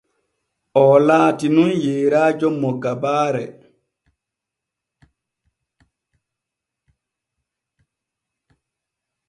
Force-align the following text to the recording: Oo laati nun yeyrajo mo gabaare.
Oo 0.81 0.97
laati 1.07 1.47
nun 1.53 1.71
yeyrajo 1.83 2.47
mo 2.61 2.69
gabaare. 2.83 3.45